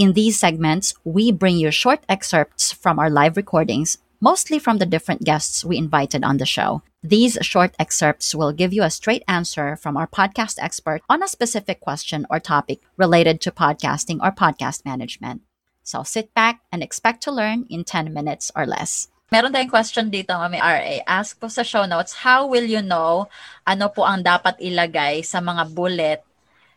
In 0.00 0.14
these 0.16 0.40
segments, 0.40 0.96
we 1.04 1.28
bring 1.30 1.60
you 1.60 1.70
short 1.70 2.00
excerpts 2.08 2.72
from 2.72 2.96
our 2.96 3.12
live 3.12 3.36
recordings, 3.36 4.00
mostly 4.16 4.58
from 4.58 4.80
the 4.80 4.88
different 4.88 5.28
guests 5.28 5.60
we 5.60 5.76
invited 5.76 6.24
on 6.24 6.40
the 6.40 6.48
show. 6.48 6.80
These 7.04 7.36
short 7.44 7.76
excerpts 7.78 8.34
will 8.34 8.56
give 8.56 8.72
you 8.72 8.80
a 8.80 8.88
straight 8.88 9.20
answer 9.28 9.76
from 9.76 10.00
our 10.00 10.08
podcast 10.08 10.56
expert 10.56 11.04
on 11.12 11.22
a 11.22 11.28
specific 11.28 11.84
question 11.84 12.24
or 12.32 12.40
topic 12.40 12.80
related 12.96 13.44
to 13.44 13.52
podcasting 13.52 14.24
or 14.24 14.32
podcast 14.32 14.88
management. 14.88 15.44
So 15.84 16.02
sit 16.02 16.32
back 16.32 16.64
and 16.72 16.80
expect 16.82 17.20
to 17.24 17.30
learn 17.30 17.66
in 17.68 17.84
10 17.84 18.08
minutes 18.08 18.50
or 18.56 18.64
less. 18.64 19.12
Meron 19.28 19.52
tayong 19.52 19.68
question 19.68 20.08
dito, 20.08 20.32
Mami 20.32 20.64
RA. 20.64 21.04
Ask 21.04 21.36
po 21.36 21.52
sa 21.52 21.60
show 21.60 21.84
notes, 21.84 22.24
how 22.24 22.48
will 22.48 22.64
you 22.64 22.80
know 22.80 23.28
ano 23.68 23.92
po 23.92 24.08
ang 24.08 24.24
dapat 24.24 24.56
ilagay 24.64 25.20
sa 25.28 25.44
mga 25.44 25.76
bullet 25.76 26.24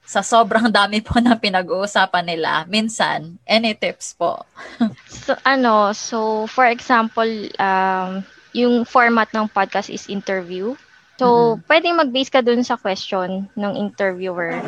sa 0.04 0.20
sobrang 0.20 0.68
dami 0.68 1.00
po 1.00 1.18
na 1.24 1.40
pinag-uusapan 1.40 2.26
nila, 2.28 2.68
minsan, 2.68 3.40
any 3.48 3.72
tips 3.72 4.14
po? 4.14 4.44
so, 5.08 5.36
ano, 5.48 5.96
so, 5.96 6.46
for 6.52 6.68
example, 6.68 7.28
um, 7.58 8.20
yung 8.52 8.84
format 8.84 9.32
ng 9.32 9.48
podcast 9.48 9.88
is 9.88 10.12
interview. 10.12 10.76
So, 11.16 11.56
mm-hmm. 11.56 11.66
pwedeng 11.72 12.00
mag-base 12.04 12.32
ka 12.32 12.42
dun 12.44 12.68
sa 12.68 12.76
question 12.76 13.48
ng 13.56 13.74
interviewer. 13.80 14.60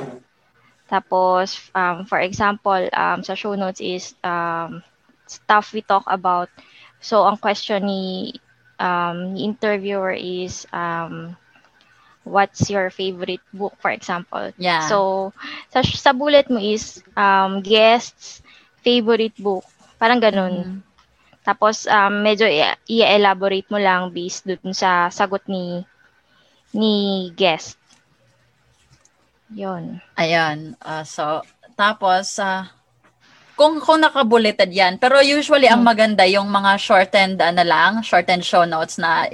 Tapos, 0.87 1.59
um, 1.75 2.07
for 2.07 2.21
example, 2.23 2.87
um, 2.95 3.19
sa 3.25 3.35
show 3.35 3.53
notes 3.59 3.81
is 3.83 4.15
um, 4.23 4.79
stuff 5.27 5.75
we 5.75 5.83
talk 5.83 6.05
about. 6.07 6.47
So, 7.03 7.27
ang 7.27 7.37
question 7.43 7.85
ni, 7.85 8.33
um, 8.79 9.35
ni 9.35 9.45
interviewer 9.45 10.15
is 10.15 10.63
um, 10.71 11.35
what's 12.25 12.67
your 12.67 12.89
favorite 12.89 13.41
book, 13.53 13.77
for 13.79 13.93
example. 13.93 14.51
Yeah. 14.57 14.89
So, 14.89 15.31
sa, 15.71 15.85
sa 15.85 16.11
bullet 16.11 16.49
mo 16.49 16.59
is 16.59 16.99
um, 17.15 17.61
guests, 17.61 18.41
favorite 18.81 19.37
book. 19.37 19.63
Parang 20.01 20.19
ganun. 20.19 20.53
Mm. 20.53 20.77
Tapos, 21.45 21.85
um, 21.85 22.25
medyo 22.25 22.49
i-elaborate 22.89 23.69
mo 23.69 23.77
lang 23.77 24.09
based 24.09 24.49
dun 24.49 24.73
sa 24.73 25.13
sagot 25.13 25.45
ni 25.45 25.85
ni 26.73 27.29
guest. 27.37 27.77
Yon. 29.53 30.01
Ayan. 30.17 30.73
Uh, 30.81 31.05
so, 31.05 31.45
tapos, 31.77 32.41
uh, 32.41 32.65
kung 33.55 33.79
kung 33.79 34.03
nakabuleted 34.03 34.67
yan, 34.73 34.99
pero 34.99 35.23
usually 35.23 35.69
hmm. 35.69 35.79
ang 35.79 35.83
maganda 35.85 36.27
yung 36.27 36.51
mga 36.51 36.75
shortened 36.75 37.39
ano 37.39 37.63
lang, 37.63 38.03
shortened 38.03 38.43
show 38.43 38.67
notes 38.67 38.99
na 38.99 39.31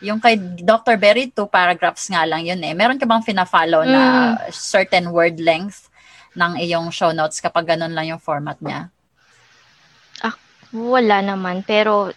yung 0.00 0.20
kay 0.20 0.36
Dr. 0.60 0.96
Berry, 0.96 1.28
two 1.28 1.46
paragraphs 1.46 2.08
nga 2.08 2.24
lang 2.24 2.44
yun 2.44 2.60
eh. 2.64 2.72
Meron 2.72 2.96
ka 2.96 3.04
bang 3.04 3.24
fina-follow 3.24 3.84
mm. 3.84 3.90
na 3.92 4.02
certain 4.48 5.12
word 5.12 5.36
length 5.40 5.92
ng 6.34 6.56
iyong 6.62 6.88
show 6.88 7.12
notes 7.12 7.42
kapag 7.42 7.68
ganun 7.76 7.92
lang 7.92 8.08
yung 8.08 8.22
format 8.22 8.56
niya? 8.64 8.88
Ah, 10.24 10.36
wala 10.72 11.20
naman. 11.20 11.66
Pero 11.66 12.14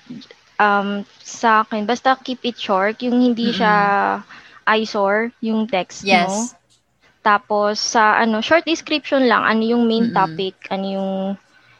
um, 0.57 1.03
sa 1.19 1.66
akin, 1.66 1.83
basta 1.83 2.16
keep 2.21 2.39
it 2.47 2.55
short. 2.55 3.01
Yung 3.03 3.19
hindi 3.19 3.51
mm-hmm. 3.51 3.59
siya 3.59 3.75
eyesore, 4.63 5.35
yung 5.44 5.67
text 5.67 6.07
yes. 6.07 6.29
mo. 6.29 6.38
Tapos 7.23 7.79
sa 7.79 8.19
ano, 8.19 8.39
short 8.44 8.63
description 8.67 9.27
lang, 9.27 9.44
ano 9.44 9.63
yung 9.63 9.83
main 9.88 10.11
mm-hmm. 10.11 10.17
topic, 10.17 10.55
ano 10.71 10.85
yung... 10.88 11.13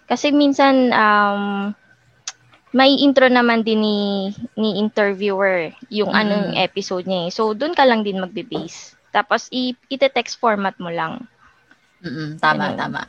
Kasi 0.04 0.36
minsan, 0.36 0.92
um, 0.92 1.72
may 2.74 2.98
intro 2.98 3.30
naman 3.30 3.62
din 3.62 3.86
ni 3.86 3.98
ni 4.58 4.82
interviewer 4.82 5.72
yung 5.94 6.10
mm. 6.10 6.20
anong 6.20 6.48
episode 6.58 7.06
niya. 7.06 7.30
Eh. 7.30 7.32
So 7.32 7.54
doon 7.54 7.78
ka 7.78 7.86
lang 7.86 8.02
din 8.02 8.20
magbe-base. 8.20 8.98
Tapos 9.14 9.46
i 9.54 9.78
ite-text 9.94 10.42
format 10.42 10.74
mo 10.82 10.90
lang. 10.90 11.30
Mm, 12.02 12.42
tama, 12.42 12.74
Ganun. 12.74 12.78
tama. 12.82 13.02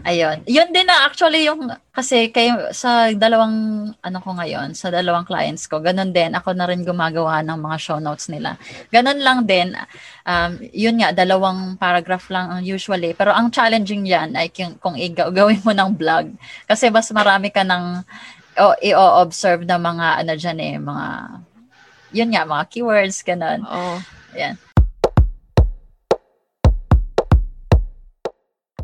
Ayun. 0.00 0.40
Yun 0.48 0.72
din 0.72 0.88
na 0.88 1.04
actually 1.04 1.44
yung 1.44 1.68
kasi 1.92 2.32
kayo 2.32 2.72
sa 2.72 3.12
dalawang 3.12 3.52
ano 3.92 4.18
ko 4.24 4.32
ngayon, 4.32 4.72
sa 4.72 4.88
dalawang 4.88 5.28
clients 5.28 5.68
ko, 5.68 5.84
ganun 5.84 6.16
din 6.16 6.32
ako 6.32 6.56
na 6.56 6.64
rin 6.64 6.80
gumagawa 6.80 7.44
ng 7.44 7.60
mga 7.60 7.76
show 7.76 7.98
notes 8.00 8.32
nila. 8.32 8.56
Ganun 8.88 9.20
lang 9.20 9.44
din. 9.44 9.76
Um, 10.24 10.56
yun 10.72 10.96
nga 10.96 11.12
dalawang 11.12 11.76
paragraph 11.76 12.32
lang 12.32 12.64
usually, 12.64 13.12
pero 13.12 13.36
ang 13.36 13.52
challenging 13.52 14.08
yan 14.08 14.32
ay 14.32 14.48
kung, 14.48 14.80
kung 14.80 14.96
gawin 15.12 15.60
mo 15.60 15.76
ng 15.76 15.92
blog 15.92 16.32
kasi 16.64 16.88
mas 16.88 17.12
marami 17.12 17.52
ka 17.52 17.60
ng 17.60 18.00
o 18.58 18.76
i-observe 18.82 19.64
ng 19.64 19.80
mga 19.80 20.06
ano 20.24 20.32
dyan 20.36 20.58
eh, 20.60 20.76
mga 20.76 21.06
yun 22.12 22.28
nga, 22.36 22.44
mga 22.44 22.64
keywords, 22.68 23.24
ganun. 23.24 23.64
Oo. 23.64 23.96
Yan. 24.36 24.60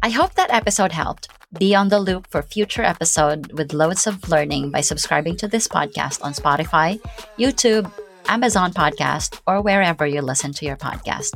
I 0.00 0.10
hope 0.10 0.34
that 0.34 0.50
episode 0.50 0.92
helped. 0.92 1.28
Be 1.52 1.74
on 1.74 1.88
the 1.88 2.00
loop 2.00 2.28
for 2.30 2.42
future 2.42 2.84
episode 2.84 3.52
with 3.52 3.72
loads 3.72 4.06
of 4.06 4.28
learning 4.28 4.70
by 4.70 4.80
subscribing 4.80 5.36
to 5.36 5.48
this 5.48 5.66
podcast 5.66 6.22
on 6.22 6.32
Spotify, 6.32 7.00
YouTube, 7.38 7.90
Amazon 8.28 8.72
Podcast, 8.72 9.40
or 9.46 9.60
wherever 9.60 10.06
you 10.06 10.20
listen 10.20 10.52
to 10.52 10.66
your 10.66 10.76
podcast. 10.76 11.32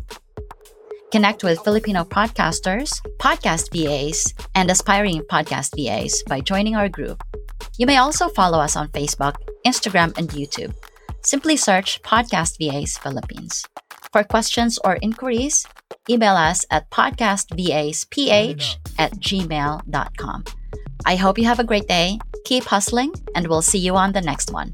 Connect 1.10 1.44
with 1.44 1.60
Filipino 1.60 2.04
podcasters, 2.04 3.00
podcast 3.18 3.72
VAs, 3.72 4.32
and 4.54 4.70
aspiring 4.70 5.20
podcast 5.28 5.76
VAs 5.76 6.22
by 6.28 6.40
joining 6.40 6.76
our 6.76 6.88
group 6.88 7.20
you 7.78 7.86
may 7.86 7.96
also 7.96 8.28
follow 8.28 8.58
us 8.58 8.76
on 8.76 8.88
Facebook, 8.88 9.36
Instagram, 9.66 10.16
and 10.18 10.28
YouTube. 10.30 10.74
Simply 11.22 11.56
search 11.56 12.02
Podcast 12.02 12.58
VAs 12.58 12.98
Philippines. 12.98 13.64
For 14.12 14.24
questions 14.24 14.78
or 14.84 14.98
inquiries, 15.00 15.66
email 16.10 16.34
us 16.34 16.64
at 16.70 16.90
podcastvasph 16.90 18.76
at 18.98 19.12
gmail.com. 19.12 20.44
I 21.04 21.16
hope 21.16 21.38
you 21.38 21.44
have 21.44 21.60
a 21.60 21.64
great 21.64 21.88
day, 21.88 22.18
keep 22.44 22.64
hustling, 22.64 23.12
and 23.34 23.48
we'll 23.48 23.62
see 23.62 23.78
you 23.78 23.96
on 23.96 24.12
the 24.12 24.20
next 24.20 24.52
one. 24.52 24.72